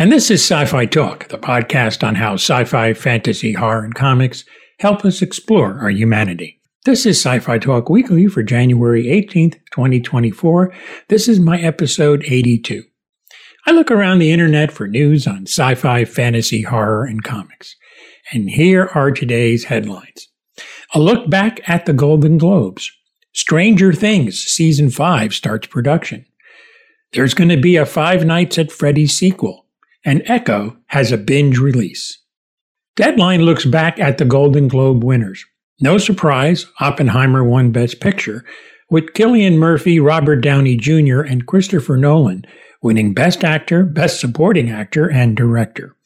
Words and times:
And 0.00 0.10
this 0.10 0.30
is 0.30 0.40
Sci 0.40 0.64
Fi 0.64 0.86
Talk, 0.86 1.28
the 1.28 1.36
podcast 1.36 2.02
on 2.02 2.14
how 2.14 2.32
sci 2.32 2.64
fi, 2.64 2.94
fantasy, 2.94 3.52
horror, 3.52 3.84
and 3.84 3.94
comics 3.94 4.46
help 4.78 5.04
us 5.04 5.20
explore 5.20 5.78
our 5.78 5.90
humanity. 5.90 6.58
This 6.86 7.04
is 7.04 7.20
Sci 7.20 7.38
Fi 7.38 7.58
Talk 7.58 7.90
Weekly 7.90 8.26
for 8.26 8.42
January 8.42 9.04
18th, 9.04 9.56
2024. 9.72 10.72
This 11.08 11.28
is 11.28 11.38
my 11.38 11.60
episode 11.60 12.24
82. 12.26 12.82
I 13.66 13.72
look 13.72 13.90
around 13.90 14.20
the 14.20 14.32
internet 14.32 14.72
for 14.72 14.88
news 14.88 15.26
on 15.26 15.42
sci 15.42 15.74
fi, 15.74 16.06
fantasy, 16.06 16.62
horror, 16.62 17.04
and 17.04 17.22
comics. 17.22 17.76
And 18.32 18.48
here 18.48 18.88
are 18.94 19.10
today's 19.10 19.64
headlines 19.64 20.28
A 20.94 20.98
look 20.98 21.28
back 21.28 21.60
at 21.68 21.84
the 21.84 21.92
Golden 21.92 22.38
Globes. 22.38 22.90
Stranger 23.34 23.92
Things 23.92 24.40
Season 24.40 24.88
5 24.88 25.34
starts 25.34 25.66
production. 25.66 26.24
There's 27.12 27.34
going 27.34 27.50
to 27.50 27.60
be 27.60 27.76
a 27.76 27.84
Five 27.84 28.24
Nights 28.24 28.56
at 28.56 28.72
Freddy's 28.72 29.14
sequel 29.14 29.66
and 30.04 30.22
Echo 30.26 30.76
has 30.86 31.12
a 31.12 31.18
binge 31.18 31.58
release. 31.58 32.18
Deadline 32.96 33.42
looks 33.42 33.64
back 33.64 33.98
at 33.98 34.18
the 34.18 34.24
Golden 34.24 34.68
Globe 34.68 35.04
winners. 35.04 35.44
No 35.80 35.98
surprise, 35.98 36.66
Oppenheimer 36.80 37.42
won 37.42 37.72
Best 37.72 38.00
Picture, 38.00 38.44
with 38.90 39.12
Cillian 39.14 39.56
Murphy, 39.56 40.00
Robert 40.00 40.36
Downey 40.36 40.76
Jr., 40.76 41.20
and 41.20 41.46
Christopher 41.46 41.96
Nolan 41.96 42.44
winning 42.82 43.14
Best 43.14 43.44
Actor, 43.44 43.84
Best 43.84 44.20
Supporting 44.20 44.70
Actor, 44.70 45.10
and 45.10 45.36
Director. 45.36 45.96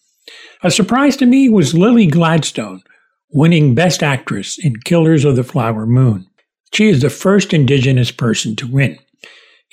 A 0.63 0.71
surprise 0.71 1.17
to 1.19 1.27
me 1.27 1.49
was 1.49 1.75
Lily 1.75 2.07
Gladstone 2.07 2.83
winning 3.31 3.75
Best 3.75 4.03
Actress 4.03 4.59
in 4.59 4.77
Killers 4.85 5.25
of 5.25 5.37
the 5.37 5.45
Flower 5.45 5.87
Moon. 5.87 6.27
She 6.73 6.89
is 6.89 7.03
the 7.03 7.11
first 7.11 7.53
Indigenous 7.53 8.11
person 8.11 8.57
to 8.57 8.67
win. 8.67 8.99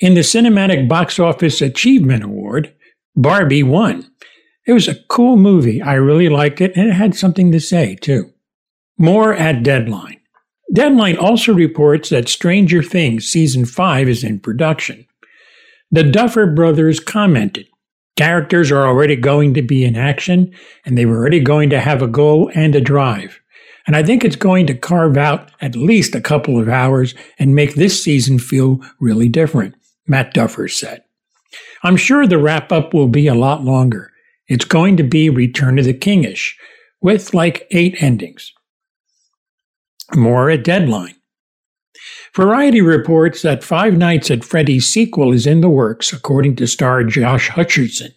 In 0.00 0.14
the 0.14 0.20
Cinematic 0.20 0.88
Box 0.88 1.18
Office 1.18 1.60
Achievement 1.60 2.24
Award, 2.24 2.74
Barbie 3.16 3.62
won. 3.62 4.10
It 4.66 4.72
was 4.72 4.88
a 4.88 5.02
cool 5.08 5.36
movie. 5.36 5.82
I 5.82 5.94
really 5.94 6.28
liked 6.28 6.60
it, 6.60 6.76
and 6.76 6.88
it 6.88 6.94
had 6.94 7.14
something 7.14 7.50
to 7.52 7.60
say, 7.60 7.96
too. 7.96 8.32
More 8.98 9.34
at 9.34 9.62
Deadline. 9.62 10.20
Deadline 10.72 11.16
also 11.16 11.52
reports 11.52 12.08
that 12.10 12.28
Stranger 12.28 12.82
Things 12.82 13.26
Season 13.26 13.64
5 13.64 14.08
is 14.08 14.24
in 14.24 14.40
production. 14.40 15.06
The 15.90 16.04
Duffer 16.04 16.46
brothers 16.46 17.00
commented 17.00 17.66
characters 18.16 18.70
are 18.70 18.86
already 18.86 19.16
going 19.16 19.54
to 19.54 19.62
be 19.62 19.84
in 19.84 19.96
action, 19.96 20.52
and 20.84 20.96
they 20.96 21.06
were 21.06 21.16
already 21.16 21.40
going 21.40 21.70
to 21.70 21.80
have 21.80 22.02
a 22.02 22.06
goal 22.06 22.50
and 22.54 22.74
a 22.74 22.80
drive. 22.80 23.40
And 23.86 23.96
I 23.96 24.02
think 24.02 24.24
it's 24.24 24.36
going 24.36 24.66
to 24.68 24.74
carve 24.74 25.16
out 25.16 25.50
at 25.60 25.74
least 25.74 26.14
a 26.14 26.20
couple 26.20 26.58
of 26.58 26.68
hours 26.68 27.14
and 27.38 27.54
make 27.54 27.74
this 27.74 28.02
season 28.02 28.38
feel 28.38 28.80
really 29.00 29.28
different, 29.28 29.74
Matt 30.06 30.34
Duffer 30.34 30.68
said. 30.68 31.02
I'm 31.82 31.96
sure 31.96 32.26
the 32.26 32.38
wrap 32.38 32.72
up 32.72 32.94
will 32.94 33.08
be 33.08 33.26
a 33.26 33.34
lot 33.34 33.64
longer. 33.64 34.12
It's 34.48 34.64
going 34.64 34.96
to 34.96 35.02
be 35.02 35.30
Return 35.30 35.78
of 35.78 35.84
the 35.84 35.94
Kingish, 35.94 36.54
with 37.00 37.34
like 37.34 37.66
eight 37.70 38.02
endings. 38.02 38.52
More 40.14 40.50
at 40.50 40.64
Deadline. 40.64 41.16
Variety 42.34 42.80
reports 42.80 43.42
that 43.42 43.62
Five 43.62 43.96
Nights 43.96 44.30
at 44.30 44.44
Freddy's 44.44 44.86
sequel 44.86 45.32
is 45.32 45.46
in 45.46 45.60
the 45.60 45.68
works, 45.68 46.12
according 46.12 46.56
to 46.56 46.66
star 46.66 47.04
Josh 47.04 47.50
Hutcherson. 47.50 48.12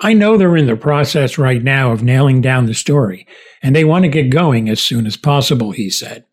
I 0.00 0.12
know 0.12 0.36
they're 0.36 0.56
in 0.56 0.66
the 0.66 0.76
process 0.76 1.38
right 1.38 1.62
now 1.62 1.90
of 1.92 2.02
nailing 2.02 2.40
down 2.40 2.66
the 2.66 2.74
story, 2.74 3.26
and 3.62 3.74
they 3.74 3.84
want 3.84 4.04
to 4.04 4.08
get 4.08 4.30
going 4.30 4.68
as 4.68 4.80
soon 4.80 5.06
as 5.06 5.16
possible, 5.16 5.72
he 5.72 5.90
said. 5.90 6.24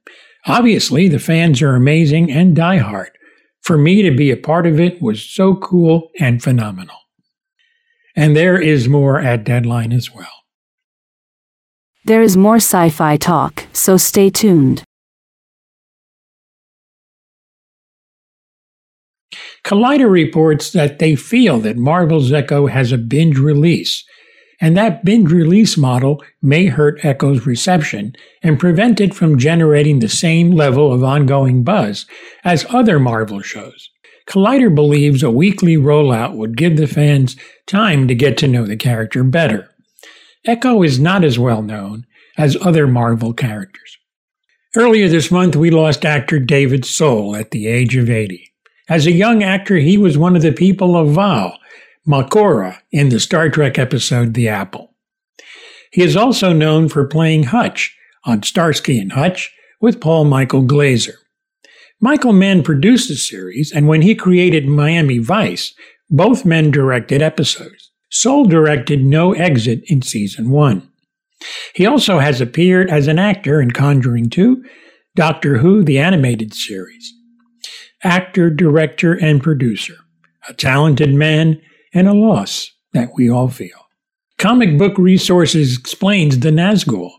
Obviously, 0.46 1.08
the 1.08 1.20
fans 1.20 1.62
are 1.62 1.76
amazing 1.76 2.32
and 2.32 2.56
diehard. 2.56 3.10
For 3.66 3.80
me 3.80 4.04
to 4.04 4.12
be 4.12 4.30
a 4.30 4.38
part 4.38 4.68
of 4.68 4.80
it 4.80 5.02
was 5.02 5.24
so 5.24 5.56
cool 5.56 6.12
and 6.20 6.42
phenomenal. 6.42 6.98
And 8.16 8.38
there 8.38 8.62
is 8.62 8.88
more 8.88 9.20
at 9.20 9.44
Deadline 9.44 9.92
as 9.92 10.14
well. 10.14 10.30
There 12.06 12.22
is 12.22 12.38
more 12.38 12.58
sci 12.58 12.90
fi 12.90 13.18
talk, 13.18 13.66
so 13.74 13.98
stay 13.98 14.30
tuned. 14.30 14.84
Collider 19.64 20.12
reports 20.12 20.72
that 20.74 21.00
they 21.00 21.16
feel 21.16 21.60
that 21.62 21.76
Marvel's 21.76 22.32
Echo 22.32 22.68
has 22.68 22.92
a 22.92 23.00
binge 23.00 23.40
release, 23.40 24.04
and 24.62 24.76
that 24.76 25.04
binge 25.04 25.32
release 25.32 25.78
model 25.78 26.24
may 26.42 26.68
hurt 26.68 27.04
Echo's 27.04 27.46
reception 27.46 28.16
and 28.42 28.60
prevent 28.60 29.02
it 29.02 29.14
from 29.14 29.38
generating 29.38 30.00
the 30.00 30.10
same 30.10 30.52
level 30.52 30.94
of 30.94 31.04
ongoing 31.04 31.64
buzz 31.64 32.06
as 32.44 32.66
other 32.70 33.00
Marvel 33.00 33.42
shows. 33.42 33.90
Collider 34.28 34.74
believes 34.74 35.22
a 35.22 35.30
weekly 35.30 35.76
rollout 35.76 36.36
would 36.36 36.58
give 36.58 36.78
the 36.78 36.88
fans 36.88 37.36
time 37.68 38.08
to 38.08 38.16
get 38.16 38.38
to 38.38 38.48
know 38.48 38.66
the 38.66 38.76
character 38.76 39.24
better. 39.24 39.70
Echo 40.46 40.84
is 40.84 41.00
not 41.00 41.24
as 41.24 41.38
well 41.38 41.62
known 41.62 42.06
as 42.38 42.58
other 42.62 42.88
Marvel 42.88 43.34
characters. 43.34 43.98
Earlier 44.76 45.08
this 45.08 45.32
month, 45.32 45.56
we 45.56 45.70
lost 45.70 46.06
actor 46.06 46.40
David 46.40 46.86
Soul 46.86 47.36
at 47.36 47.52
the 47.52 47.68
age 47.68 47.96
of 47.96 48.10
80. 48.10 48.52
As 48.90 49.06
a 49.06 49.12
young 49.12 49.42
actor, 49.42 49.78
he 49.78 49.98
was 49.98 50.18
one 50.18 50.36
of 50.36 50.42
the 50.42 50.52
people 50.52 50.98
of 50.98 51.16
Vaal, 51.16 51.58
Makora, 52.08 52.80
in 52.92 53.10
the 53.10 53.20
Star 53.20 53.50
Trek 53.50 53.80
episode 53.80 54.34
The 54.36 54.48
Apple. 54.48 54.94
He 55.92 56.04
is 56.04 56.16
also 56.16 56.54
known 56.54 56.88
for 56.88 57.08
playing 57.08 57.44
Hutch 57.44 57.98
on 58.26 58.44
Starsky 58.44 59.00
and 59.00 59.14
Hutch 59.14 59.52
with 59.82 60.02
Paul 60.02 60.26
Michael 60.26 60.62
Glaser. 60.62 61.16
Michael 62.00 62.34
Mann 62.34 62.62
produced 62.62 63.08
the 63.08 63.16
series, 63.16 63.72
and 63.72 63.88
when 63.88 64.04
he 64.04 64.14
created 64.14 64.68
Miami 64.68 65.18
Vice, 65.18 65.74
both 66.10 66.46
men 66.46 66.70
directed 66.70 67.22
episodes. 67.22 67.92
Soul 68.12 68.46
directed 68.46 69.04
No 69.04 69.34
Exit 69.34 69.82
in 69.88 70.02
season 70.02 70.52
one. 70.52 70.88
He 71.74 71.86
also 71.86 72.20
has 72.20 72.40
appeared 72.40 72.90
as 72.90 73.08
an 73.08 73.18
actor 73.18 73.60
in 73.60 73.72
Conjuring 73.72 74.30
2, 74.30 74.64
Doctor 75.16 75.58
Who, 75.58 75.84
the 75.84 75.98
animated 75.98 76.54
series. 76.54 77.14
Actor, 78.04 78.52
director, 78.52 79.14
and 79.14 79.42
producer. 79.42 79.96
A 80.48 80.54
talented 80.54 81.14
man 81.14 81.60
and 81.96 82.08
a 82.08 82.14
loss 82.14 82.72
that 82.94 83.10
we 83.16 83.30
all 83.30 83.48
feel. 83.48 83.88
Comic 84.38 84.78
Book 84.78 84.98
Resources 84.98 85.78
explains 85.78 86.40
the 86.40 86.52
Nazgul. 86.52 87.10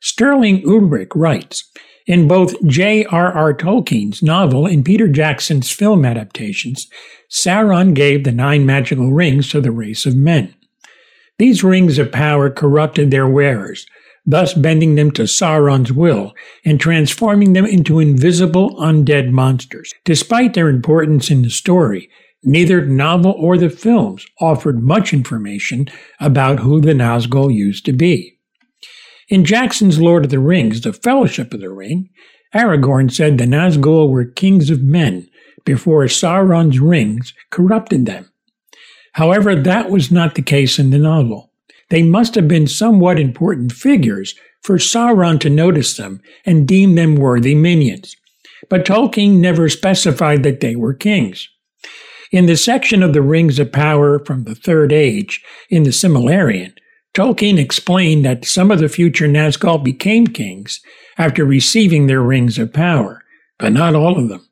Sterling 0.00 0.62
Ulrich 0.66 1.10
writes 1.14 1.70
In 2.06 2.28
both 2.28 2.54
J.R.R. 2.66 3.54
Tolkien's 3.54 4.22
novel 4.22 4.66
and 4.66 4.84
Peter 4.84 5.08
Jackson's 5.08 5.70
film 5.70 6.04
adaptations, 6.04 6.88
Sauron 7.30 7.94
gave 7.94 8.24
the 8.24 8.32
nine 8.32 8.66
magical 8.66 9.12
rings 9.12 9.48
to 9.50 9.60
the 9.60 9.70
race 9.70 10.04
of 10.04 10.16
men. 10.16 10.54
These 11.38 11.62
rings 11.64 11.98
of 11.98 12.12
power 12.12 12.50
corrupted 12.50 13.10
their 13.10 13.28
wearers, 13.28 13.86
thus 14.26 14.54
bending 14.54 14.96
them 14.96 15.12
to 15.12 15.22
Sauron's 15.22 15.92
will 15.92 16.34
and 16.64 16.80
transforming 16.80 17.52
them 17.52 17.64
into 17.64 18.00
invisible 18.00 18.74
undead 18.76 19.30
monsters. 19.30 19.92
Despite 20.04 20.54
their 20.54 20.68
importance 20.68 21.30
in 21.30 21.42
the 21.42 21.50
story, 21.50 22.10
Neither 22.42 22.80
the 22.82 22.92
novel 22.92 23.34
or 23.38 23.58
the 23.58 23.70
films 23.70 24.26
offered 24.40 24.82
much 24.82 25.12
information 25.12 25.86
about 26.20 26.60
who 26.60 26.80
the 26.80 26.92
Nazgul 26.92 27.52
used 27.52 27.84
to 27.86 27.92
be. 27.92 28.38
In 29.28 29.44
Jackson's 29.44 30.00
Lord 30.00 30.24
of 30.24 30.30
the 30.30 30.38
Rings, 30.38 30.82
The 30.82 30.92
Fellowship 30.92 31.52
of 31.52 31.60
the 31.60 31.70
Ring, 31.70 32.10
Aragorn 32.54 33.10
said 33.10 33.38
the 33.38 33.44
Nazgul 33.44 34.08
were 34.08 34.24
kings 34.24 34.70
of 34.70 34.82
men 34.82 35.28
before 35.64 36.04
Sauron's 36.04 36.78
rings 36.78 37.34
corrupted 37.50 38.06
them. 38.06 38.30
However, 39.14 39.56
that 39.56 39.90
was 39.90 40.12
not 40.12 40.34
the 40.34 40.42
case 40.42 40.78
in 40.78 40.90
the 40.90 40.98
novel. 40.98 41.50
They 41.90 42.02
must 42.02 42.34
have 42.34 42.46
been 42.46 42.66
somewhat 42.66 43.18
important 43.18 43.72
figures 43.72 44.34
for 44.62 44.76
Sauron 44.76 45.40
to 45.40 45.50
notice 45.50 45.96
them 45.96 46.20
and 46.44 46.68
deem 46.68 46.94
them 46.94 47.16
worthy 47.16 47.54
minions. 47.54 48.16
But 48.68 48.84
Tolkien 48.84 49.40
never 49.40 49.68
specified 49.68 50.42
that 50.42 50.60
they 50.60 50.76
were 50.76 50.94
kings. 50.94 51.48
In 52.32 52.46
the 52.46 52.56
section 52.56 53.02
of 53.02 53.12
the 53.12 53.22
Rings 53.22 53.58
of 53.58 53.72
Power 53.72 54.18
from 54.18 54.44
the 54.44 54.54
Third 54.54 54.92
Age 54.92 55.44
in 55.70 55.84
the 55.84 55.90
Silmarillion, 55.90 56.72
Tolkien 57.14 57.58
explained 57.58 58.24
that 58.24 58.44
some 58.44 58.70
of 58.70 58.78
the 58.78 58.88
future 58.88 59.26
Nazgul 59.26 59.82
became 59.82 60.26
kings 60.26 60.80
after 61.16 61.44
receiving 61.44 62.06
their 62.06 62.22
rings 62.22 62.58
of 62.58 62.72
power, 62.72 63.22
but 63.58 63.72
not 63.72 63.94
all 63.94 64.18
of 64.18 64.28
them. 64.28 64.46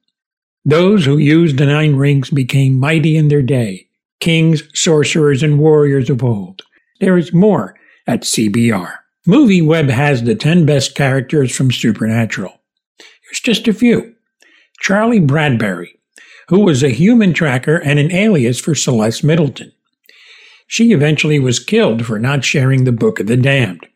Those 0.64 1.04
who 1.04 1.18
used 1.18 1.58
the 1.58 1.66
nine 1.66 1.96
rings 1.96 2.30
became 2.30 2.78
mighty 2.78 3.16
in 3.16 3.28
their 3.28 3.42
day, 3.42 3.88
kings, 4.20 4.62
sorcerers, 4.72 5.42
and 5.42 5.58
warriors 5.58 6.08
of 6.08 6.24
old. 6.24 6.62
There 7.00 7.18
is 7.18 7.34
more 7.34 7.76
at 8.06 8.22
CBR. 8.22 8.96
MovieWeb 9.26 9.90
has 9.90 10.22
the 10.22 10.34
10 10.34 10.64
best 10.64 10.94
characters 10.94 11.54
from 11.54 11.70
Supernatural. 11.70 12.62
Here's 12.98 13.40
just 13.40 13.68
a 13.68 13.74
few. 13.74 14.14
Charlie 14.80 15.20
Bradbury, 15.20 15.98
who 16.48 16.60
was 16.60 16.82
a 16.82 16.90
human 16.90 17.32
tracker 17.32 17.76
and 17.76 17.98
an 17.98 18.12
alias 18.12 18.60
for 18.60 18.74
Celeste 18.74 19.24
Middleton. 19.24 19.72
She 20.66 20.92
eventually 20.92 21.38
was 21.38 21.58
killed 21.58 22.04
for 22.06 22.18
not 22.18 22.44
sharing 22.44 22.84
the 22.84 22.92
Book 22.92 23.20
of 23.20 23.26
the 23.26 23.36
Damned. 23.36 23.86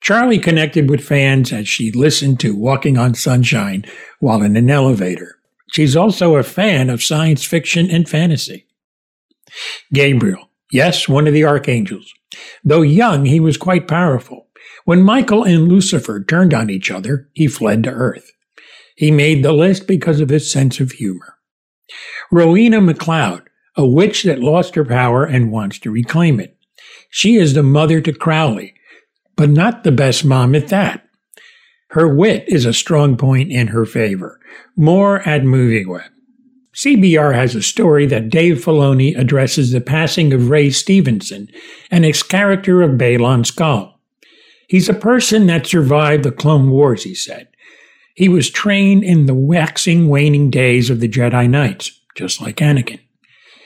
Charlie 0.00 0.38
connected 0.38 0.90
with 0.90 1.04
fans 1.04 1.52
as 1.52 1.68
she 1.68 1.92
listened 1.92 2.40
to 2.40 2.56
Walking 2.56 2.98
on 2.98 3.14
Sunshine 3.14 3.84
while 4.18 4.42
in 4.42 4.56
an 4.56 4.68
elevator. 4.68 5.36
She's 5.72 5.96
also 5.96 6.36
a 6.36 6.42
fan 6.42 6.90
of 6.90 7.02
science 7.02 7.44
fiction 7.44 7.88
and 7.90 8.08
fantasy. 8.08 8.66
Gabriel, 9.92 10.48
Yes, 10.72 11.06
one 11.06 11.26
of 11.26 11.34
the 11.34 11.44
archangels. 11.44 12.14
Though 12.64 12.80
young, 12.80 13.26
he 13.26 13.38
was 13.38 13.58
quite 13.58 13.86
powerful. 13.86 14.48
When 14.86 15.02
Michael 15.02 15.44
and 15.44 15.68
Lucifer 15.68 16.24
turned 16.24 16.54
on 16.54 16.70
each 16.70 16.90
other, 16.90 17.28
he 17.34 17.46
fled 17.46 17.84
to 17.84 17.90
Earth. 17.90 18.32
He 18.96 19.10
made 19.10 19.44
the 19.44 19.52
list 19.52 19.86
because 19.86 20.20
of 20.20 20.30
his 20.30 20.50
sense 20.50 20.80
of 20.80 20.92
humor. 20.92 21.36
Rowena 22.30 22.80
McLeod, 22.80 23.46
a 23.76 23.86
witch 23.86 24.22
that 24.24 24.40
lost 24.40 24.74
her 24.74 24.84
power 24.84 25.24
and 25.24 25.52
wants 25.52 25.78
to 25.80 25.90
reclaim 25.90 26.40
it. 26.40 26.56
She 27.10 27.36
is 27.36 27.54
the 27.54 27.62
mother 27.62 28.00
to 28.00 28.12
Crowley, 28.12 28.74
but 29.36 29.50
not 29.50 29.84
the 29.84 29.92
best 29.92 30.24
mom 30.24 30.54
at 30.54 30.68
that. 30.68 31.06
Her 31.90 32.14
wit 32.14 32.44
is 32.48 32.64
a 32.64 32.72
strong 32.72 33.16
point 33.16 33.52
in 33.52 33.68
her 33.68 33.84
favor. 33.84 34.40
More 34.76 35.20
at 35.28 35.42
MovieWeb. 35.42 36.08
CBR 36.74 37.34
has 37.34 37.54
a 37.54 37.60
story 37.60 38.06
that 38.06 38.30
Dave 38.30 38.64
Filoni 38.64 39.18
addresses 39.18 39.72
the 39.72 39.80
passing 39.82 40.32
of 40.32 40.48
Ray 40.48 40.70
Stevenson 40.70 41.48
and 41.90 42.04
his 42.04 42.22
character 42.22 42.80
of 42.80 42.92
Baylan 42.92 43.44
Skoll. 43.44 43.92
He's 44.68 44.88
a 44.88 44.94
person 44.94 45.46
that 45.48 45.66
survived 45.66 46.24
the 46.24 46.32
Clone 46.32 46.70
Wars, 46.70 47.04
he 47.04 47.14
said. 47.14 47.48
He 48.14 48.28
was 48.28 48.50
trained 48.50 49.04
in 49.04 49.26
the 49.26 49.34
waxing, 49.34 50.08
waning 50.08 50.50
days 50.50 50.90
of 50.90 51.00
the 51.00 51.08
Jedi 51.08 51.48
Knights, 51.48 52.00
just 52.14 52.40
like 52.40 52.56
Anakin. 52.56 53.00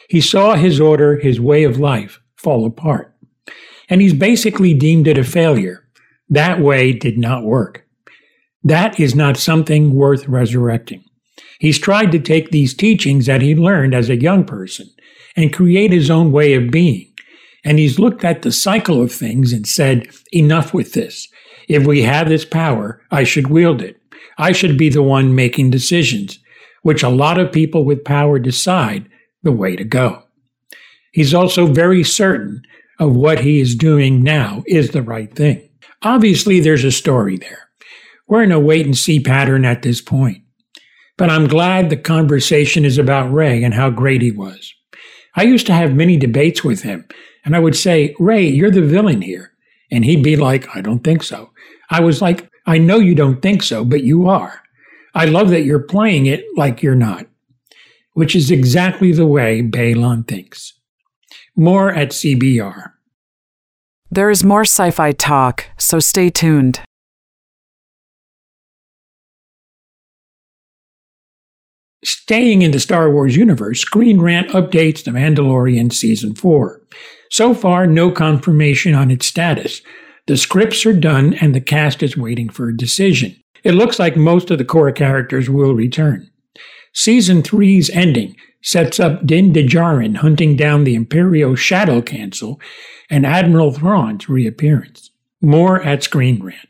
He 0.08 0.20
saw 0.20 0.54
his 0.54 0.80
order, 0.80 1.16
his 1.16 1.40
way 1.40 1.64
of 1.64 1.80
life, 1.80 2.20
fall 2.36 2.64
apart. 2.64 3.12
And 3.88 4.00
he's 4.00 4.14
basically 4.14 4.74
deemed 4.74 5.08
it 5.08 5.18
a 5.18 5.24
failure. 5.24 5.84
That 6.28 6.60
way 6.60 6.92
did 6.92 7.18
not 7.18 7.44
work. 7.44 7.86
That 8.62 8.98
is 8.98 9.14
not 9.14 9.36
something 9.36 9.94
worth 9.94 10.26
resurrecting. 10.28 11.04
He's 11.58 11.78
tried 11.78 12.12
to 12.12 12.18
take 12.18 12.50
these 12.50 12.74
teachings 12.74 13.26
that 13.26 13.42
he 13.42 13.54
learned 13.54 13.94
as 13.94 14.10
a 14.10 14.20
young 14.20 14.44
person 14.44 14.90
and 15.36 15.52
create 15.52 15.92
his 15.92 16.10
own 16.10 16.32
way 16.32 16.54
of 16.54 16.70
being. 16.70 17.12
And 17.64 17.78
he's 17.78 17.98
looked 17.98 18.24
at 18.24 18.42
the 18.42 18.52
cycle 18.52 19.02
of 19.02 19.12
things 19.12 19.52
and 19.52 19.66
said, 19.66 20.08
enough 20.32 20.72
with 20.72 20.92
this. 20.92 21.28
If 21.68 21.86
we 21.86 22.02
have 22.02 22.28
this 22.28 22.44
power, 22.44 23.02
I 23.10 23.24
should 23.24 23.48
wield 23.48 23.82
it. 23.82 24.00
I 24.38 24.52
should 24.52 24.76
be 24.76 24.88
the 24.88 25.02
one 25.02 25.34
making 25.34 25.70
decisions, 25.70 26.38
which 26.82 27.02
a 27.02 27.08
lot 27.08 27.38
of 27.38 27.52
people 27.52 27.84
with 27.84 28.04
power 28.04 28.38
decide 28.38 29.08
the 29.42 29.52
way 29.52 29.76
to 29.76 29.84
go. 29.84 30.24
He's 31.12 31.34
also 31.34 31.66
very 31.66 32.04
certain 32.04 32.62
of 32.98 33.16
what 33.16 33.40
he 33.40 33.60
is 33.60 33.74
doing 33.74 34.22
now 34.22 34.62
is 34.66 34.90
the 34.90 35.02
right 35.02 35.34
thing. 35.34 35.68
Obviously, 36.02 36.60
there's 36.60 36.84
a 36.84 36.92
story 36.92 37.36
there. 37.36 37.70
We're 38.28 38.42
in 38.42 38.52
a 38.52 38.60
wait 38.60 38.86
and 38.86 38.96
see 38.96 39.20
pattern 39.20 39.64
at 39.64 39.82
this 39.82 40.00
point. 40.00 40.42
But 41.16 41.30
I'm 41.30 41.46
glad 41.46 41.88
the 41.88 41.96
conversation 41.96 42.84
is 42.84 42.98
about 42.98 43.32
Ray 43.32 43.64
and 43.64 43.72
how 43.72 43.90
great 43.90 44.20
he 44.20 44.30
was. 44.30 44.74
I 45.34 45.44
used 45.44 45.66
to 45.66 45.72
have 45.72 45.94
many 45.94 46.16
debates 46.16 46.62
with 46.62 46.82
him, 46.82 47.06
and 47.44 47.56
I 47.56 47.58
would 47.58 47.76
say, 47.76 48.14
Ray, 48.18 48.46
you're 48.46 48.70
the 48.70 48.82
villain 48.82 49.22
here. 49.22 49.52
And 49.90 50.04
he'd 50.04 50.22
be 50.22 50.36
like, 50.36 50.74
I 50.76 50.80
don't 50.80 51.04
think 51.04 51.22
so. 51.22 51.50
I 51.90 52.00
was 52.00 52.20
like, 52.20 52.50
I 52.66 52.78
know 52.78 52.98
you 52.98 53.14
don't 53.14 53.40
think 53.40 53.62
so, 53.62 53.84
but 53.84 54.02
you 54.02 54.28
are. 54.28 54.62
I 55.14 55.24
love 55.24 55.50
that 55.50 55.62
you're 55.62 55.78
playing 55.78 56.26
it 56.26 56.44
like 56.56 56.82
you're 56.82 56.94
not, 56.94 57.26
which 58.14 58.34
is 58.34 58.50
exactly 58.50 59.12
the 59.12 59.26
way 59.26 59.62
Baylan 59.62 60.26
thinks. 60.26 60.74
More 61.54 61.90
at 61.90 62.10
CBR. 62.10 62.92
There 64.10 64.30
is 64.30 64.44
more 64.44 64.62
sci 64.62 64.90
fi 64.90 65.12
talk, 65.12 65.66
so 65.78 66.00
stay 66.00 66.28
tuned. 66.28 66.80
Staying 72.04 72.62
in 72.62 72.70
the 72.70 72.78
Star 72.78 73.10
Wars 73.10 73.36
universe, 73.36 73.80
Screen 73.80 74.20
Rant 74.20 74.50
updates 74.50 75.02
The 75.02 75.10
Mandalorian 75.10 75.92
Season 75.92 76.34
4. 76.34 76.80
So 77.30 77.52
far, 77.52 77.86
no 77.86 78.12
confirmation 78.12 78.94
on 78.94 79.10
its 79.10 79.26
status. 79.26 79.82
The 80.26 80.36
scripts 80.36 80.84
are 80.84 80.92
done 80.92 81.34
and 81.34 81.54
the 81.54 81.60
cast 81.60 82.02
is 82.02 82.16
waiting 82.16 82.48
for 82.48 82.68
a 82.68 82.76
decision. 82.76 83.36
It 83.62 83.74
looks 83.74 83.98
like 83.98 84.16
most 84.16 84.50
of 84.50 84.58
the 84.58 84.64
core 84.64 84.92
characters 84.92 85.48
will 85.48 85.74
return. 85.74 86.30
Season 86.92 87.42
3's 87.42 87.90
ending 87.90 88.36
sets 88.62 88.98
up 88.98 89.26
Din 89.26 89.52
Djarin 89.52 90.16
hunting 90.16 90.56
down 90.56 90.84
the 90.84 90.94
Imperial 90.94 91.54
Shadow 91.54 92.02
Council 92.02 92.60
and 93.08 93.24
Admiral 93.24 93.72
Thrawn's 93.72 94.28
reappearance. 94.28 95.10
More 95.40 95.82
at 95.82 96.02
Screen 96.02 96.42
Rant. 96.42 96.68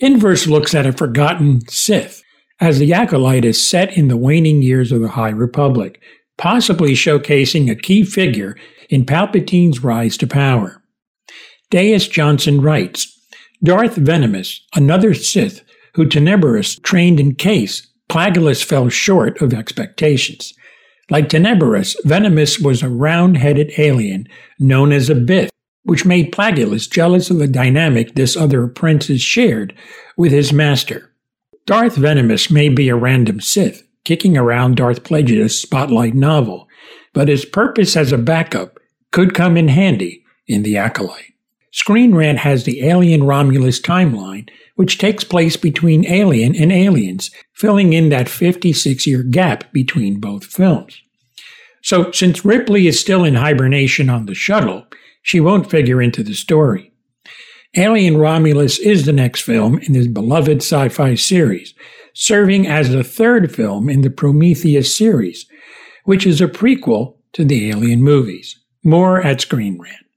Inverse 0.00 0.46
looks 0.46 0.74
at 0.74 0.86
a 0.86 0.92
forgotten 0.92 1.66
Sith 1.68 2.22
as 2.60 2.78
the 2.78 2.94
Acolyte 2.94 3.44
is 3.44 3.60
set 3.60 3.96
in 3.96 4.08
the 4.08 4.16
waning 4.16 4.62
years 4.62 4.92
of 4.92 5.00
the 5.00 5.08
High 5.08 5.30
Republic, 5.30 6.00
possibly 6.36 6.92
showcasing 6.92 7.70
a 7.70 7.74
key 7.74 8.04
figure 8.04 8.56
in 8.88 9.04
Palpatine's 9.04 9.82
rise 9.82 10.16
to 10.16 10.26
power. 10.26 10.77
Dais 11.70 12.08
Johnston 12.08 12.60
writes 12.60 13.14
Darth 13.62 13.96
Venamis, 13.96 14.60
another 14.74 15.14
Sith 15.14 15.62
who 15.94 16.06
Tenebrous 16.06 16.78
trained 16.78 17.18
in 17.18 17.34
case, 17.34 17.86
Plagueis 18.08 18.64
fell 18.64 18.88
short 18.88 19.42
of 19.42 19.52
expectations. 19.52 20.54
Like 21.10 21.28
Tenebrous, 21.28 21.96
Venamis 22.04 22.62
was 22.62 22.82
a 22.82 22.88
round 22.88 23.36
headed 23.36 23.72
alien 23.78 24.28
known 24.58 24.92
as 24.92 25.10
a 25.10 25.14
Bith, 25.14 25.50
which 25.82 26.04
made 26.04 26.32
Plagueis 26.32 26.88
jealous 26.88 27.30
of 27.30 27.38
the 27.38 27.48
dynamic 27.48 28.14
this 28.14 28.36
other 28.36 28.64
apprentice 28.64 29.20
shared 29.20 29.74
with 30.16 30.32
his 30.32 30.52
master. 30.52 31.12
Darth 31.66 31.96
Venamis 31.96 32.50
may 32.50 32.68
be 32.68 32.88
a 32.88 32.96
random 32.96 33.40
Sith, 33.40 33.82
kicking 34.04 34.36
around 34.38 34.76
Darth 34.76 35.02
Plagueis' 35.02 35.60
spotlight 35.60 36.14
novel, 36.14 36.66
but 37.12 37.28
his 37.28 37.44
purpose 37.44 37.96
as 37.96 38.12
a 38.12 38.18
backup 38.18 38.78
could 39.10 39.34
come 39.34 39.56
in 39.56 39.68
handy 39.68 40.24
in 40.46 40.62
The 40.62 40.76
Acolyte. 40.76 41.27
Screen 41.72 42.14
Rant 42.14 42.38
has 42.38 42.64
the 42.64 42.82
Alien 42.82 43.24
Romulus 43.24 43.80
timeline, 43.80 44.48
which 44.76 44.98
takes 44.98 45.24
place 45.24 45.56
between 45.56 46.06
Alien 46.06 46.56
and 46.56 46.72
Aliens, 46.72 47.30
filling 47.54 47.92
in 47.92 48.08
that 48.08 48.28
56 48.28 49.06
year 49.06 49.22
gap 49.22 49.72
between 49.72 50.20
both 50.20 50.44
films. 50.44 51.00
So, 51.82 52.10
since 52.10 52.44
Ripley 52.44 52.86
is 52.86 52.98
still 52.98 53.24
in 53.24 53.34
hibernation 53.34 54.10
on 54.10 54.26
the 54.26 54.34
shuttle, 54.34 54.86
she 55.22 55.40
won't 55.40 55.70
figure 55.70 56.00
into 56.00 56.22
the 56.22 56.34
story. 56.34 56.92
Alien 57.76 58.16
Romulus 58.16 58.78
is 58.78 59.04
the 59.04 59.12
next 59.12 59.42
film 59.42 59.78
in 59.78 59.92
this 59.92 60.06
beloved 60.06 60.58
sci 60.58 60.88
fi 60.88 61.14
series, 61.14 61.74
serving 62.14 62.66
as 62.66 62.90
the 62.90 63.04
third 63.04 63.54
film 63.54 63.88
in 63.88 64.00
the 64.00 64.10
Prometheus 64.10 64.96
series, 64.96 65.46
which 66.04 66.26
is 66.26 66.40
a 66.40 66.48
prequel 66.48 67.16
to 67.34 67.44
the 67.44 67.70
Alien 67.70 68.02
movies. 68.02 68.58
More 68.82 69.20
at 69.20 69.40
Screen 69.40 69.78
Rant. 69.78 70.07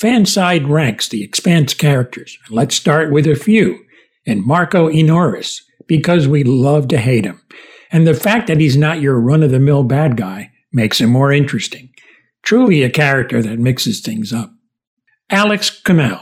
Fanside 0.00 0.68
ranks 0.68 1.08
the 1.08 1.22
Expanse 1.22 1.72
characters. 1.72 2.36
Let's 2.50 2.74
start 2.74 3.12
with 3.12 3.28
a 3.28 3.36
few. 3.36 3.84
And 4.26 4.44
Marco 4.44 4.88
Inaros, 4.88 5.60
because 5.86 6.26
we 6.26 6.42
love 6.42 6.88
to 6.88 6.98
hate 6.98 7.24
him. 7.24 7.40
And 7.92 8.06
the 8.06 8.14
fact 8.14 8.48
that 8.48 8.58
he's 8.58 8.76
not 8.76 9.00
your 9.00 9.20
run 9.20 9.44
of 9.44 9.52
the 9.52 9.60
mill 9.60 9.84
bad 9.84 10.16
guy 10.16 10.50
makes 10.72 11.00
him 11.00 11.10
more 11.10 11.32
interesting. 11.32 11.90
Truly 12.42 12.82
a 12.82 12.90
character 12.90 13.40
that 13.40 13.60
mixes 13.60 14.00
things 14.00 14.32
up. 14.32 14.52
Alex 15.30 15.70
Kamal, 15.70 16.20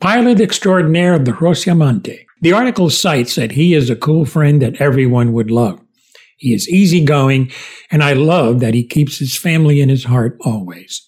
pilot 0.00 0.40
extraordinaire 0.40 1.12
of 1.12 1.26
the 1.26 1.32
Rocinante. 1.32 2.24
The 2.40 2.52
article 2.52 2.88
cites 2.88 3.34
that 3.34 3.52
he 3.52 3.74
is 3.74 3.90
a 3.90 3.96
cool 3.96 4.24
friend 4.24 4.62
that 4.62 4.80
everyone 4.80 5.34
would 5.34 5.50
love. 5.50 5.78
He 6.38 6.54
is 6.54 6.70
easygoing, 6.70 7.52
and 7.90 8.02
I 8.02 8.14
love 8.14 8.60
that 8.60 8.72
he 8.72 8.82
keeps 8.82 9.18
his 9.18 9.36
family 9.36 9.82
in 9.82 9.90
his 9.90 10.04
heart 10.04 10.38
always. 10.40 11.06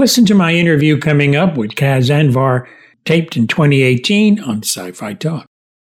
Listen 0.00 0.24
to 0.24 0.34
my 0.34 0.54
interview 0.54 0.98
coming 0.98 1.36
up 1.36 1.58
with 1.58 1.76
Cas 1.76 2.08
Anvar, 2.08 2.66
taped 3.04 3.36
in 3.36 3.46
2018 3.46 4.40
on 4.40 4.62
Sci 4.62 4.92
Fi 4.92 5.12
Talk. 5.12 5.44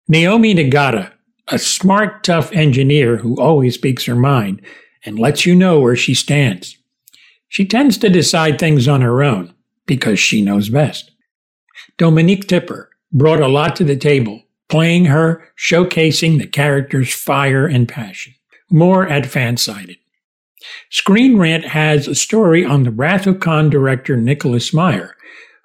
Naomi 0.07 0.55
Nagata, 0.55 1.11
a 1.49 1.59
smart, 1.59 2.23
tough 2.23 2.51
engineer 2.51 3.17
who 3.17 3.39
always 3.39 3.75
speaks 3.75 4.05
her 4.05 4.15
mind 4.15 4.59
and 5.05 5.19
lets 5.19 5.45
you 5.45 5.53
know 5.53 5.79
where 5.79 5.95
she 5.95 6.15
stands. 6.15 6.79
She 7.47 7.63
tends 7.63 7.99
to 7.99 8.09
decide 8.09 8.57
things 8.57 8.87
on 8.87 9.01
her 9.01 9.21
own 9.21 9.53
because 9.85 10.19
she 10.19 10.41
knows 10.41 10.69
best. 10.69 11.11
Dominique 11.99 12.47
Tipper 12.47 12.89
brought 13.13 13.39
a 13.39 13.47
lot 13.47 13.75
to 13.75 13.83
the 13.83 13.95
table, 13.95 14.41
playing 14.67 15.05
her, 15.05 15.47
showcasing 15.55 16.39
the 16.39 16.47
character's 16.47 17.13
fire 17.13 17.67
and 17.67 17.87
passion. 17.87 18.33
More 18.71 19.07
at 19.07 19.25
Fansided. 19.25 19.97
Screen 20.89 21.37
Rant 21.37 21.65
has 21.65 22.07
a 22.07 22.15
story 22.15 22.65
on 22.65 22.83
the 22.83 22.91
Wrath 22.91 23.27
of 23.27 23.39
Khan 23.39 23.69
director 23.69 24.15
Nicholas 24.17 24.73
Meyer, 24.73 25.15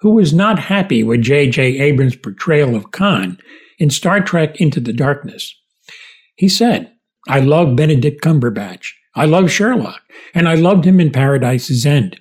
who 0.01 0.11
was 0.11 0.33
not 0.33 0.59
happy 0.59 1.03
with 1.03 1.21
J.J. 1.21 1.79
Abrams' 1.79 2.15
portrayal 2.15 2.75
of 2.75 2.91
Khan 2.91 3.37
in 3.79 3.89
Star 3.89 4.21
Trek 4.21 4.59
Into 4.61 4.79
the 4.79 4.93
Darkness. 4.93 5.55
He 6.35 6.49
said, 6.49 6.91
I 7.27 7.39
love 7.39 7.75
Benedict 7.75 8.21
Cumberbatch. 8.23 8.91
I 9.15 9.25
love 9.25 9.51
Sherlock, 9.51 10.01
and 10.33 10.47
I 10.47 10.53
loved 10.55 10.85
him 10.85 10.99
in 10.99 11.11
Parade's 11.11 11.85
End. 11.85 12.19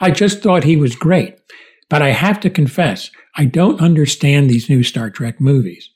I 0.00 0.10
just 0.10 0.42
thought 0.42 0.64
he 0.64 0.76
was 0.76 0.94
great. 0.94 1.36
But 1.88 2.02
I 2.02 2.10
have 2.10 2.40
to 2.40 2.50
confess, 2.50 3.10
I 3.36 3.44
don't 3.44 3.80
understand 3.80 4.50
these 4.50 4.68
new 4.68 4.82
Star 4.82 5.10
Trek 5.10 5.40
movies. 5.40 5.88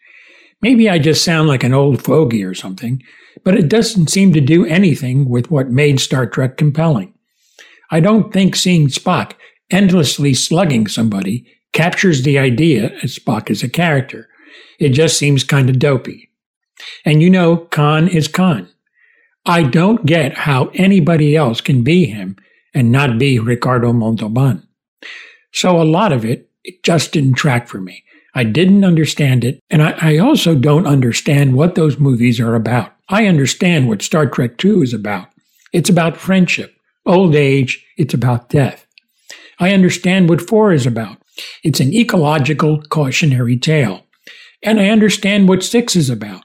Maybe 0.63 0.89
I 0.91 0.99
just 0.99 1.25
sound 1.25 1.49
like 1.49 1.65
an 1.65 1.73
old 1.73 2.03
fogey 2.03 2.45
or 2.45 2.55
something, 2.55 3.03
but 3.45 3.57
it 3.57 3.69
doesn't 3.69 4.11
seem 4.11 4.33
to 4.35 4.41
do 4.41 4.67
anything 4.67 5.29
with 5.29 5.51
what 5.51 5.71
made 5.71 6.01
Star 6.01 6.27
Trek 6.27 6.57
compelling. 6.57 7.15
I 7.91 8.01
don't 8.01 8.33
think 8.33 8.55
seeing 8.55 8.89
Spock 8.89 9.33
endlessly 9.71 10.35
slugging 10.35 10.87
somebody 10.87 11.47
captures 11.73 12.23
the 12.23 12.39
idea 12.39 12.91
as 13.03 13.19
Spock 13.19 13.51
is 13.51 13.63
a 13.63 13.69
character. 13.69 14.29
It 14.79 14.91
just 14.91 15.17
seems 15.19 15.45
kind 15.45 15.71
of 15.71 15.79
dopey. 15.79 16.31
And 17.05 17.23
you 17.23 17.31
know, 17.31 17.57
Khan 17.57 18.09
is 18.09 18.29
Khan. 18.29 18.69
I 19.47 19.63
don't 19.63 20.05
get 20.05 20.37
how 20.39 20.71
anybody 20.75 21.37
else 21.37 21.61
can 21.61 21.83
be 21.83 22.07
him 22.07 22.37
and 22.75 22.93
not 22.93 23.19
be 23.19 23.39
Ricardo 23.39 23.93
Montalban. 23.93 24.67
So 25.53 25.81
a 25.81 25.85
lot 25.85 26.13
of 26.13 26.25
it, 26.25 26.51
it 26.63 26.83
just 26.83 27.13
didn't 27.13 27.35
track 27.35 27.69
for 27.69 27.81
me. 27.81 28.05
I 28.35 28.45
didn't 28.45 28.85
understand 28.85 29.45
it, 29.45 29.61
and 29.71 29.83
I, 29.83 29.95
I 30.01 30.19
also 30.19 30.55
don't 30.55 30.87
understand 30.87 31.55
what 31.55 31.75
those 31.75 31.99
movies 31.99 32.39
are 32.39 32.55
about. 32.55 32.93
I 33.09 33.27
understand 33.27 33.89
what 33.89 34.03
Star 34.03 34.27
Trek 34.27 34.65
II 34.65 34.83
is 34.83 34.95
about. 34.95 35.29
It's 35.73 35.91
about 35.91 36.17
friendship, 36.17 36.77
old 37.07 37.35
age, 37.35 37.85
it's 37.97 38.15
about 38.15 38.49
death. 38.49 38.87
I 39.59 39.73
understand 39.73 40.29
what 40.29 40.41
4 40.41 40.73
is 40.73 40.87
about. 40.87 41.19
It's 41.63 41.81
an 41.81 41.93
ecological 41.93 42.83
cautionary 42.83 43.57
tale. 43.57 44.07
And 44.63 44.81
I 44.81 44.89
understand 44.89 45.49
what 45.49 45.63
6 45.63 45.97
is 45.97 46.11
about. 46.11 46.45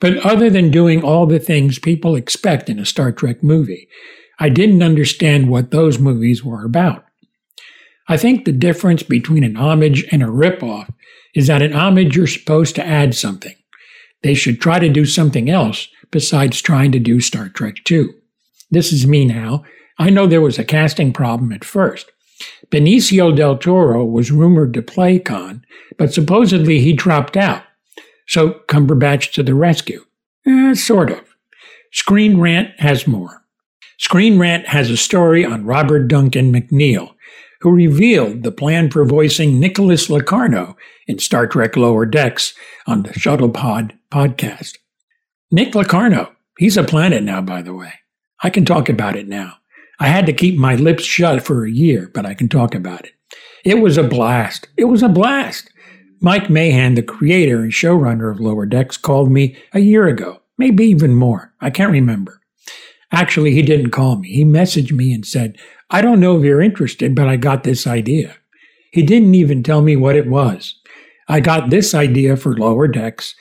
But 0.00 0.18
other 0.18 0.50
than 0.50 0.70
doing 0.70 1.02
all 1.02 1.26
the 1.26 1.38
things 1.38 1.78
people 1.78 2.16
expect 2.16 2.68
in 2.68 2.78
a 2.78 2.86
Star 2.86 3.12
Trek 3.12 3.42
movie, 3.42 3.88
I 4.38 4.48
didn't 4.48 4.82
understand 4.82 5.48
what 5.48 5.70
those 5.70 5.98
movies 5.98 6.44
were 6.44 6.64
about. 6.64 7.04
I 8.08 8.16
think 8.16 8.44
the 8.44 8.52
difference 8.52 9.02
between 9.02 9.44
an 9.44 9.56
homage 9.56 10.04
and 10.12 10.22
a 10.22 10.26
ripoff 10.26 10.92
is 11.34 11.46
that 11.46 11.62
an 11.62 11.72
homage 11.72 12.16
you're 12.16 12.26
supposed 12.26 12.74
to 12.76 12.86
add 12.86 13.14
something. 13.14 13.54
They 14.22 14.34
should 14.34 14.60
try 14.60 14.78
to 14.78 14.88
do 14.88 15.04
something 15.04 15.50
else 15.50 15.88
besides 16.10 16.60
trying 16.60 16.92
to 16.92 16.98
do 16.98 17.20
Star 17.20 17.48
Trek 17.48 17.76
2. 17.84 18.14
This 18.70 18.92
is 18.92 19.06
me 19.06 19.24
now. 19.24 19.64
I 19.98 20.10
know 20.10 20.26
there 20.26 20.40
was 20.40 20.58
a 20.58 20.64
casting 20.64 21.12
problem 21.12 21.52
at 21.52 21.64
first. 21.64 22.10
Benicio 22.70 23.34
del 23.34 23.56
Toro 23.58 24.04
was 24.04 24.32
rumored 24.32 24.74
to 24.74 24.82
play 24.82 25.18
Khan, 25.18 25.64
but 25.98 26.12
supposedly 26.12 26.80
he 26.80 26.92
dropped 26.92 27.36
out. 27.36 27.62
So 28.26 28.60
Cumberbatch 28.68 29.32
to 29.32 29.42
the 29.42 29.54
rescue. 29.54 30.04
Eh, 30.46 30.74
sort 30.74 31.10
of. 31.10 31.36
Screen 31.92 32.40
Rant 32.40 32.78
has 32.80 33.06
more. 33.06 33.44
Screen 33.98 34.38
Rant 34.38 34.66
has 34.66 34.90
a 34.90 34.96
story 34.96 35.44
on 35.44 35.64
Robert 35.64 36.08
Duncan 36.08 36.52
McNeill, 36.52 37.13
who 37.64 37.74
revealed 37.74 38.42
the 38.42 38.52
plan 38.52 38.90
for 38.90 39.06
voicing 39.06 39.58
Nicholas 39.58 40.10
Locarno 40.10 40.76
in 41.06 41.18
Star 41.18 41.46
Trek 41.46 41.78
Lower 41.78 42.04
Decks 42.04 42.52
on 42.86 43.04
the 43.04 43.08
Shuttlepod 43.08 43.92
podcast. 44.12 44.76
Nick 45.50 45.74
Locarno, 45.74 46.30
he's 46.58 46.76
a 46.76 46.84
planet 46.84 47.22
now, 47.22 47.40
by 47.40 47.62
the 47.62 47.72
way. 47.72 47.94
I 48.42 48.50
can 48.50 48.66
talk 48.66 48.90
about 48.90 49.16
it 49.16 49.28
now. 49.28 49.54
I 49.98 50.08
had 50.08 50.26
to 50.26 50.34
keep 50.34 50.58
my 50.58 50.74
lips 50.74 51.04
shut 51.04 51.42
for 51.42 51.64
a 51.64 51.70
year, 51.70 52.10
but 52.12 52.26
I 52.26 52.34
can 52.34 52.50
talk 52.50 52.74
about 52.74 53.06
it. 53.06 53.12
It 53.64 53.78
was 53.80 53.96
a 53.96 54.02
blast. 54.02 54.68
It 54.76 54.84
was 54.84 55.02
a 55.02 55.08
blast. 55.08 55.70
Mike 56.20 56.48
McMahan, 56.48 56.96
the 56.96 57.02
creator 57.02 57.62
and 57.62 57.72
showrunner 57.72 58.30
of 58.30 58.40
Lower 58.40 58.66
Decks, 58.66 58.98
called 58.98 59.30
me 59.30 59.56
a 59.72 59.80
year 59.80 60.06
ago, 60.06 60.42
maybe 60.58 60.84
even 60.84 61.14
more. 61.14 61.54
I 61.62 61.70
can't 61.70 61.92
remember. 61.92 62.42
Actually, 63.10 63.52
he 63.52 63.62
didn't 63.62 63.92
call 63.92 64.16
me. 64.16 64.28
He 64.28 64.44
messaged 64.44 64.92
me 64.92 65.14
and 65.14 65.24
said, 65.24 65.56
I 65.94 66.00
don't 66.00 66.18
know 66.18 66.36
if 66.36 66.44
you're 66.44 66.60
interested, 66.60 67.14
but 67.14 67.28
I 67.28 67.36
got 67.36 67.62
this 67.62 67.86
idea. 67.86 68.34
He 68.90 69.04
didn't 69.04 69.36
even 69.36 69.62
tell 69.62 69.80
me 69.80 69.94
what 69.94 70.16
it 70.16 70.26
was. 70.26 70.74
I 71.28 71.38
got 71.38 71.70
this 71.70 71.94
idea 71.94 72.36
for 72.36 72.56
Lower 72.56 72.88
Decks, 72.88 73.36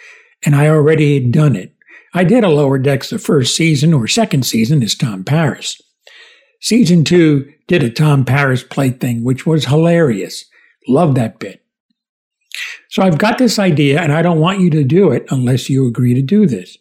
and 0.46 0.56
I 0.56 0.68
already 0.68 1.16
had 1.16 1.32
done 1.32 1.56
it. 1.56 1.74
I 2.14 2.24
did 2.24 2.44
a 2.44 2.50
Lower 2.50 2.78
Decks 2.78 3.10
the 3.10 3.18
first 3.18 3.56
season 3.56 3.92
or 3.92 4.08
second 4.08 4.46
season 4.46 4.84
as 4.84 4.94
Tom 4.94 5.24
Paris. 5.24 5.82
Season 6.62 7.04
two 7.04 7.52
did 7.68 7.82
a 7.82 7.90
Tom 7.90 8.24
Paris 8.24 8.62
plate 8.62 9.02
thing, 9.02 9.24
which 9.24 9.48
was 9.48 9.66
hilarious. 9.66 10.46
Love 10.88 11.16
that 11.16 11.40
bit. 11.40 11.66
So 12.92 13.02
I've 13.02 13.18
got 13.18 13.40
this 13.40 13.58
idea, 13.58 14.00
and 14.00 14.14
I 14.14 14.22
don't 14.22 14.40
want 14.40 14.60
you 14.60 14.70
to 14.70 14.84
do 14.84 15.10
it 15.10 15.26
unless 15.32 15.72
you 15.72 15.88
agree 15.88 16.14
to 16.14 16.22
do 16.22 16.46
this. 16.46 16.78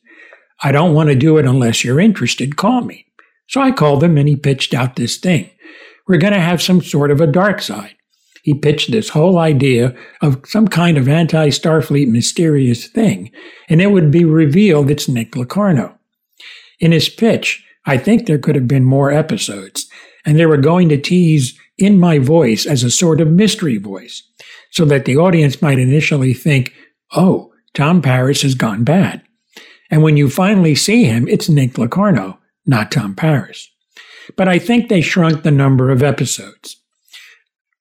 I 0.62 0.70
don't 0.70 0.92
want 0.92 1.08
to 1.08 1.14
do 1.14 1.38
it 1.38 1.46
unless 1.46 1.82
you're 1.82 1.98
interested. 1.98 2.58
Call 2.58 2.82
me. 2.82 3.06
So 3.48 3.62
I 3.62 3.70
called 3.70 4.04
him, 4.04 4.18
and 4.18 4.28
he 4.28 4.36
pitched 4.36 4.74
out 4.74 4.96
this 4.96 5.16
thing. 5.16 5.48
We're 6.12 6.18
going 6.18 6.34
to 6.34 6.40
have 6.40 6.60
some 6.60 6.82
sort 6.82 7.10
of 7.10 7.22
a 7.22 7.26
dark 7.26 7.62
side. 7.62 7.94
He 8.42 8.52
pitched 8.52 8.90
this 8.90 9.08
whole 9.08 9.38
idea 9.38 9.96
of 10.20 10.42
some 10.44 10.68
kind 10.68 10.98
of 10.98 11.08
anti 11.08 11.48
Starfleet 11.48 12.06
mysterious 12.08 12.86
thing, 12.86 13.30
and 13.70 13.80
it 13.80 13.92
would 13.92 14.10
be 14.10 14.26
revealed 14.26 14.90
it's 14.90 15.08
Nick 15.08 15.34
Locarno. 15.34 15.98
In 16.78 16.92
his 16.92 17.08
pitch, 17.08 17.64
I 17.86 17.96
think 17.96 18.26
there 18.26 18.36
could 18.36 18.56
have 18.56 18.68
been 18.68 18.84
more 18.84 19.10
episodes, 19.10 19.88
and 20.26 20.38
they 20.38 20.44
were 20.44 20.58
going 20.58 20.90
to 20.90 20.98
tease 20.98 21.58
in 21.78 21.98
my 21.98 22.18
voice 22.18 22.66
as 22.66 22.84
a 22.84 22.90
sort 22.90 23.22
of 23.22 23.28
mystery 23.28 23.78
voice 23.78 24.22
so 24.70 24.84
that 24.84 25.06
the 25.06 25.16
audience 25.16 25.62
might 25.62 25.78
initially 25.78 26.34
think, 26.34 26.74
oh, 27.12 27.54
Tom 27.72 28.02
Paris 28.02 28.42
has 28.42 28.54
gone 28.54 28.84
bad. 28.84 29.22
And 29.90 30.02
when 30.02 30.18
you 30.18 30.28
finally 30.28 30.74
see 30.74 31.04
him, 31.04 31.26
it's 31.26 31.48
Nick 31.48 31.78
Locarno, 31.78 32.38
not 32.66 32.92
Tom 32.92 33.14
Paris. 33.14 33.71
But 34.36 34.48
I 34.48 34.58
think 34.58 34.88
they 34.88 35.00
shrunk 35.00 35.42
the 35.42 35.50
number 35.50 35.90
of 35.90 36.02
episodes. 36.02 36.76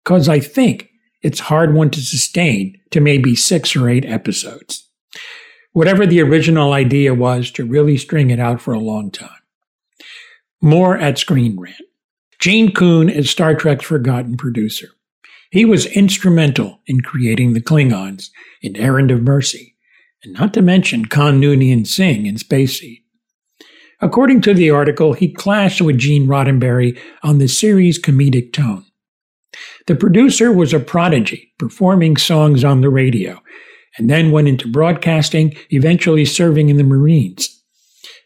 Because 0.03 0.27
I 0.27 0.39
think 0.39 0.89
it's 1.21 1.39
hard 1.39 1.73
one 1.73 1.91
to 1.91 2.01
sustain 2.01 2.79
to 2.89 2.99
maybe 2.99 3.35
six 3.35 3.75
or 3.75 3.89
eight 3.89 4.05
episodes. 4.05 4.87
Whatever 5.73 6.05
the 6.05 6.21
original 6.21 6.73
idea 6.73 7.13
was 7.13 7.51
to 7.51 7.65
really 7.65 7.97
string 7.97 8.29
it 8.29 8.39
out 8.39 8.59
for 8.59 8.73
a 8.73 8.79
long 8.79 9.11
time. 9.11 9.29
More 10.61 10.97
at 10.97 11.17
Screen 11.17 11.59
Rant. 11.59 11.77
Gene 12.39 12.71
Coon 12.71 13.07
is 13.07 13.29
Star 13.29 13.55
Trek's 13.55 13.85
forgotten 13.85 14.35
producer. 14.35 14.89
He 15.51 15.65
was 15.65 15.85
instrumental 15.85 16.79
in 16.87 17.01
creating 17.01 17.53
the 17.53 17.61
Klingons 17.61 18.29
in 18.61 18.75
Errand 18.75 19.11
of 19.11 19.21
Mercy, 19.21 19.75
and 20.23 20.33
not 20.33 20.53
to 20.55 20.61
mention 20.61 21.05
Khan 21.05 21.39
Noonien 21.39 21.85
Singh 21.85 22.25
in 22.25 22.37
Space 22.37 22.79
Seed. 22.79 23.00
According 24.01 24.41
to 24.41 24.53
the 24.53 24.71
article, 24.71 25.13
he 25.13 25.31
clashed 25.31 25.81
with 25.81 25.99
Gene 25.99 26.27
Roddenberry 26.27 26.99
on 27.21 27.37
the 27.37 27.47
series' 27.47 28.01
comedic 28.01 28.51
tone. 28.51 28.85
The 29.85 29.95
producer 29.95 30.51
was 30.51 30.73
a 30.73 30.79
prodigy, 30.79 31.53
performing 31.59 32.17
songs 32.17 32.63
on 32.63 32.81
the 32.81 32.89
radio, 32.89 33.41
and 33.97 34.09
then 34.09 34.31
went 34.31 34.47
into 34.47 34.71
broadcasting, 34.71 35.55
eventually 35.69 36.25
serving 36.25 36.69
in 36.69 36.77
the 36.77 36.83
Marines. 36.83 37.61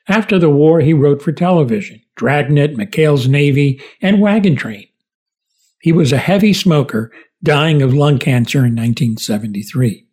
After 0.07 0.37
the 0.39 0.49
war, 0.49 0.79
he 0.81 0.93
wrote 0.93 1.21
for 1.21 1.31
television, 1.31 2.01
Dragnet, 2.15 2.77
McHale's 2.77 3.27
Navy, 3.27 3.81
and 4.01 4.21
Wagon 4.21 4.55
Train. 4.55 4.87
He 5.81 5.91
was 5.91 6.13
a 6.13 6.17
heavy 6.17 6.53
smoker, 6.53 7.11
dying 7.43 7.81
of 7.81 7.93
lung 7.93 8.17
cancer 8.17 8.59
in 8.59 8.75
1973. 8.75 10.04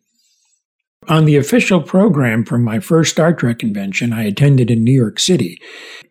On 1.07 1.25
the 1.25 1.35
official 1.35 1.81
program 1.81 2.45
from 2.45 2.63
my 2.63 2.79
first 2.79 3.11
Star 3.11 3.33
Trek 3.33 3.59
convention 3.59 4.13
I 4.13 4.23
attended 4.23 4.71
in 4.71 4.83
New 4.83 4.93
York 4.93 5.19
City, 5.19 5.59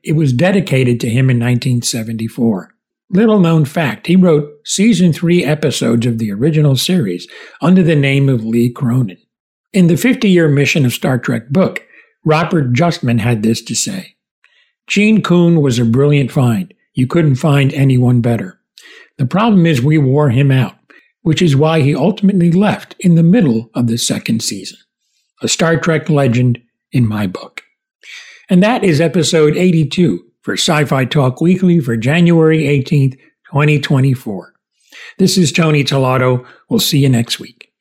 it 0.02 0.12
was 0.12 0.32
dedicated 0.32 1.00
to 1.00 1.08
him 1.08 1.30
in 1.30 1.38
1974. 1.38 2.74
Little 3.10 3.38
known 3.38 3.64
fact, 3.64 4.06
he 4.06 4.16
wrote 4.16 4.50
season 4.64 5.12
three 5.12 5.44
episodes 5.44 6.06
of 6.06 6.18
the 6.18 6.32
original 6.32 6.76
series 6.76 7.28
under 7.60 7.82
the 7.82 7.96
name 7.96 8.28
of 8.28 8.44
Lee 8.44 8.70
Cronin. 8.70 9.18
In 9.72 9.86
the 9.86 9.96
50 9.96 10.28
year 10.28 10.48
mission 10.48 10.84
of 10.84 10.92
Star 10.92 11.18
Trek 11.18 11.48
book, 11.50 11.82
Robert 12.24 12.72
Justman 12.72 13.20
had 13.20 13.42
this 13.42 13.62
to 13.62 13.74
say 13.74 14.16
Gene 14.86 15.22
Coon 15.22 15.60
was 15.60 15.78
a 15.78 15.84
brilliant 15.84 16.30
find. 16.30 16.72
You 16.94 17.06
couldn't 17.06 17.36
find 17.36 17.72
anyone 17.72 18.20
better. 18.20 18.60
The 19.18 19.26
problem 19.26 19.66
is 19.66 19.80
we 19.80 19.98
wore 19.98 20.30
him 20.30 20.50
out, 20.50 20.74
which 21.22 21.42
is 21.42 21.56
why 21.56 21.80
he 21.80 21.94
ultimately 21.94 22.52
left 22.52 22.94
in 23.00 23.14
the 23.14 23.22
middle 23.22 23.70
of 23.74 23.86
the 23.86 23.98
second 23.98 24.42
season. 24.42 24.78
A 25.40 25.48
Star 25.48 25.78
Trek 25.78 26.08
legend 26.08 26.60
in 26.92 27.06
my 27.06 27.26
book. 27.26 27.62
And 28.48 28.62
that 28.62 28.84
is 28.84 29.00
episode 29.00 29.56
82 29.56 30.24
for 30.42 30.54
Sci 30.54 30.84
Fi 30.84 31.04
Talk 31.04 31.40
Weekly 31.40 31.80
for 31.80 31.96
January 31.96 32.64
18th, 32.64 33.14
2024. 33.50 34.52
This 35.18 35.38
is 35.38 35.52
Tony 35.52 35.84
Tellado. 35.84 36.46
We'll 36.68 36.80
see 36.80 36.98
you 36.98 37.08
next 37.08 37.40
week. 37.40 37.71